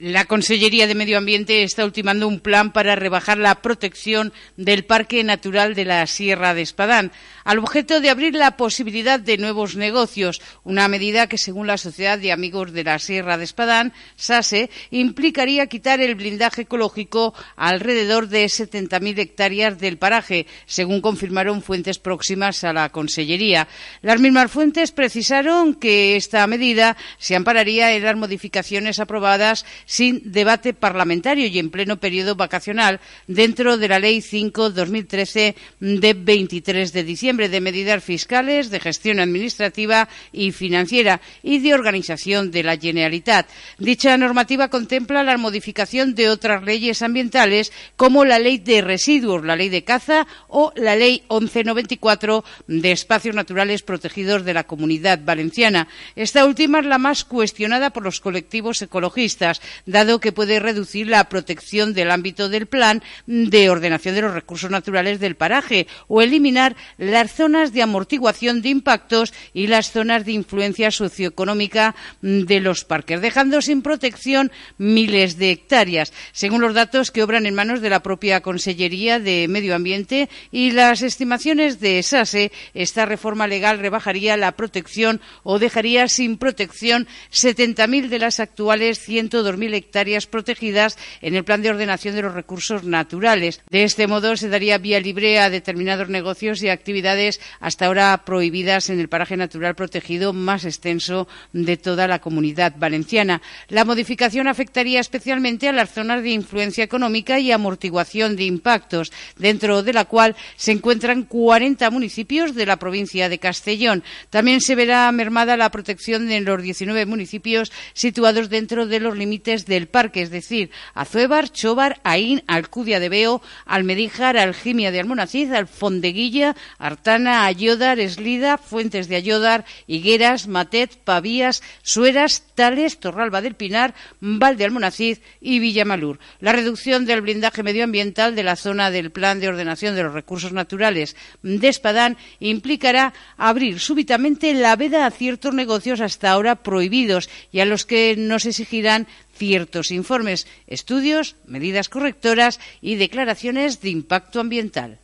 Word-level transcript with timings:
La 0.00 0.24
Consellería 0.24 0.86
de 0.86 0.94
Medio 0.94 1.18
Ambiente 1.18 1.62
está 1.62 1.84
ultimando 1.84 2.26
un 2.26 2.40
plan 2.40 2.72
para 2.72 2.96
rebajar 2.96 3.36
la 3.36 3.60
protección 3.60 4.32
del 4.56 4.86
Parque 4.86 5.22
Natural 5.24 5.74
de 5.74 5.84
la 5.84 6.06
Sierra 6.06 6.54
de 6.54 6.62
Espadán, 6.62 7.12
al 7.44 7.58
objeto 7.58 8.00
de 8.00 8.08
abrir 8.08 8.34
la 8.34 8.56
posibilidad 8.56 9.20
de 9.20 9.36
nuevos 9.36 9.76
negocios, 9.76 10.40
una 10.64 10.88
medida 10.88 11.26
que, 11.26 11.36
según 11.36 11.66
la 11.66 11.76
Sociedad 11.76 12.18
de 12.18 12.32
Amigos 12.32 12.72
de 12.72 12.84
la 12.84 12.98
Sierra 12.98 13.36
de 13.36 13.44
Espadán, 13.44 13.92
SASE, 14.16 14.70
implicaría 14.90 15.66
quitar 15.66 16.00
el 16.00 16.14
blindaje 16.14 16.62
ecológico 16.62 17.34
alrededor 17.56 18.28
de 18.28 18.46
70.000 18.46 19.18
hectáreas 19.18 19.78
del 19.78 19.98
paraje, 19.98 20.46
según 20.64 21.02
confirmaron 21.02 21.60
fuentes 21.60 21.98
próximas 21.98 22.64
a 22.64 22.72
la 22.72 22.88
Consellería. 22.88 23.68
Las 24.00 24.18
mismas 24.18 24.50
fuentes 24.50 24.92
precisaron 24.92 25.74
que 25.74 26.16
esta 26.16 26.46
medida 26.46 26.96
se 27.18 27.36
ampararía 27.36 27.94
en 27.94 28.02
las 28.02 28.16
modificaciones 28.16 28.98
aprobadas 28.98 29.66
sin 29.90 30.30
debate 30.30 30.72
parlamentario 30.72 31.48
y 31.48 31.58
en 31.58 31.68
pleno 31.68 31.98
periodo 31.98 32.36
vacacional 32.36 33.00
dentro 33.26 33.76
de 33.76 33.88
la 33.88 33.98
Ley 33.98 34.20
5-2013 34.20 35.56
de 35.80 36.14
23 36.14 36.92
de 36.92 37.02
diciembre 37.02 37.48
de 37.48 37.60
medidas 37.60 38.04
fiscales, 38.04 38.70
de 38.70 38.78
gestión 38.78 39.18
administrativa 39.18 40.08
y 40.32 40.52
financiera 40.52 41.20
y 41.42 41.58
de 41.58 41.74
organización 41.74 42.52
de 42.52 42.62
la 42.62 42.76
Generalitat. 42.76 43.48
Dicha 43.78 44.16
normativa 44.16 44.68
contempla 44.68 45.24
la 45.24 45.36
modificación 45.38 46.14
de 46.14 46.28
otras 46.28 46.62
leyes 46.62 47.02
ambientales 47.02 47.72
como 47.96 48.24
la 48.24 48.38
Ley 48.38 48.58
de 48.58 48.82
Residuos, 48.82 49.44
la 49.44 49.56
Ley 49.56 49.70
de 49.70 49.82
Caza 49.82 50.28
o 50.46 50.72
la 50.76 50.94
Ley 50.94 51.24
1194 51.28 52.44
de 52.68 52.92
Espacios 52.92 53.34
Naturales 53.34 53.82
Protegidos 53.82 54.44
de 54.44 54.54
la 54.54 54.64
Comunidad 54.64 55.18
Valenciana. 55.24 55.88
Esta 56.14 56.46
última 56.46 56.78
es 56.78 56.86
la 56.86 56.98
más 56.98 57.24
cuestionada 57.24 57.90
por 57.90 58.04
los 58.04 58.20
colectivos 58.20 58.80
ecologistas, 58.82 59.60
dado 59.86 60.20
que 60.20 60.32
puede 60.32 60.60
reducir 60.60 61.06
la 61.06 61.28
protección 61.28 61.94
del 61.94 62.10
ámbito 62.10 62.48
del 62.48 62.66
plan 62.66 63.02
de 63.26 63.70
ordenación 63.70 64.14
de 64.14 64.22
los 64.22 64.34
recursos 64.34 64.70
naturales 64.70 65.20
del 65.20 65.36
paraje 65.36 65.86
o 66.08 66.22
eliminar 66.22 66.76
las 66.98 67.32
zonas 67.32 67.72
de 67.72 67.82
amortiguación 67.82 68.62
de 68.62 68.70
impactos 68.70 69.32
y 69.52 69.66
las 69.66 69.92
zonas 69.92 70.24
de 70.24 70.32
influencia 70.32 70.90
socioeconómica 70.90 71.94
de 72.20 72.60
los 72.60 72.84
parques, 72.84 73.20
dejando 73.20 73.62
sin 73.62 73.82
protección 73.82 74.50
miles 74.78 75.38
de 75.38 75.50
hectáreas, 75.50 76.12
según 76.32 76.60
los 76.60 76.74
datos 76.74 77.10
que 77.10 77.22
obran 77.22 77.46
en 77.46 77.54
manos 77.54 77.80
de 77.80 77.90
la 77.90 78.02
propia 78.02 78.40
Consellería 78.40 79.18
de 79.18 79.48
Medio 79.48 79.74
Ambiente 79.74 80.28
y 80.50 80.70
las 80.72 81.02
estimaciones 81.02 81.80
de 81.80 82.02
SASE, 82.02 82.52
esta 82.74 83.06
reforma 83.06 83.46
legal 83.46 83.78
rebajaría 83.78 84.36
la 84.36 84.52
protección 84.52 85.20
o 85.42 85.58
dejaría 85.58 86.08
sin 86.08 86.38
protección 86.38 87.06
70.000 87.32 88.08
de 88.08 88.18
las 88.18 88.40
actuales 88.40 89.06
102.000 89.08 89.69
hectáreas 89.74 90.26
protegidas 90.26 90.98
en 91.20 91.34
el 91.34 91.44
plan 91.44 91.62
de 91.62 91.70
ordenación 91.70 92.14
de 92.14 92.22
los 92.22 92.34
recursos 92.34 92.84
naturales. 92.84 93.60
De 93.70 93.84
este 93.84 94.06
modo, 94.06 94.36
se 94.36 94.48
daría 94.48 94.78
vía 94.78 95.00
libre 95.00 95.38
a 95.38 95.50
determinados 95.50 96.08
negocios 96.08 96.62
y 96.62 96.68
actividades 96.68 97.40
hasta 97.60 97.86
ahora 97.86 98.22
prohibidas 98.24 98.90
en 98.90 99.00
el 99.00 99.08
paraje 99.08 99.36
natural 99.36 99.74
protegido 99.74 100.32
más 100.32 100.64
extenso 100.64 101.28
de 101.52 101.76
toda 101.76 102.08
la 102.08 102.20
comunidad 102.20 102.74
valenciana. 102.76 103.42
La 103.68 103.84
modificación 103.84 104.48
afectaría 104.48 105.00
especialmente 105.00 105.68
a 105.68 105.72
las 105.72 105.92
zonas 105.92 106.22
de 106.22 106.30
influencia 106.30 106.84
económica 106.84 107.38
y 107.38 107.52
amortiguación 107.52 108.36
de 108.36 108.44
impactos, 108.44 109.12
dentro 109.36 109.82
de 109.82 109.92
la 109.92 110.04
cual 110.04 110.36
se 110.56 110.72
encuentran 110.72 111.24
40 111.24 111.90
municipios 111.90 112.54
de 112.54 112.66
la 112.66 112.76
provincia 112.76 113.28
de 113.28 113.38
Castellón. 113.38 114.02
También 114.30 114.60
se 114.60 114.74
verá 114.74 115.10
mermada 115.12 115.56
la 115.56 115.70
protección 115.70 116.28
de 116.28 116.40
los 116.40 116.62
19 116.62 117.06
municipios 117.06 117.72
situados 117.92 118.48
dentro 118.48 118.86
de 118.86 119.00
los 119.00 119.16
límites 119.16 119.49
del 119.50 119.88
parque, 119.88 120.22
es 120.22 120.30
decir, 120.30 120.70
Azuebar, 120.94 121.50
Chobar, 121.50 122.00
Aín, 122.04 122.42
Alcudia 122.46 123.00
de 123.00 123.08
Beo, 123.08 123.42
Almedíjar, 123.66 124.36
Algimia 124.36 124.90
de 124.90 125.00
Almonacid, 125.00 125.52
Alfondeguilla, 125.52 126.56
Artana, 126.78 127.44
Ayodar, 127.44 127.98
Eslida, 127.98 128.58
Fuentes 128.58 129.08
de 129.08 129.16
Ayodar, 129.16 129.64
Higueras, 129.86 130.46
Matet, 130.46 130.96
Pavías, 130.96 131.62
Sueras, 131.82 132.44
Tales, 132.54 133.00
Torralba 133.00 133.42
del 133.42 133.54
Pinar, 133.54 133.94
Valde 134.20 134.64
Almonacid 134.64 135.18
y 135.40 135.58
Villamalur. 135.58 136.18
La 136.40 136.52
reducción 136.52 137.06
del 137.06 137.22
blindaje 137.22 137.62
medioambiental 137.62 138.36
de 138.36 138.42
la 138.42 138.56
zona 138.56 138.90
del 138.90 139.10
Plan 139.10 139.40
de 139.40 139.48
Ordenación 139.48 139.94
de 139.94 140.04
los 140.04 140.14
Recursos 140.14 140.52
Naturales 140.52 141.16
de 141.42 141.68
Espadán 141.68 142.16
implicará 142.38 143.12
abrir 143.36 143.80
súbitamente 143.80 144.54
la 144.54 144.76
veda 144.76 145.06
a 145.06 145.10
ciertos 145.10 145.54
negocios 145.54 146.00
hasta 146.00 146.30
ahora 146.30 146.56
prohibidos 146.56 147.28
y 147.52 147.60
a 147.60 147.64
los 147.64 147.84
que 147.84 148.14
nos 148.16 148.46
exigirán 148.46 149.06
ciertos 149.40 149.90
informes, 149.90 150.46
estudios, 150.66 151.34
medidas 151.46 151.88
correctoras 151.88 152.60
y 152.82 152.96
declaraciones 152.96 153.80
de 153.80 153.88
impacto 153.88 154.38
ambiental. 154.38 154.98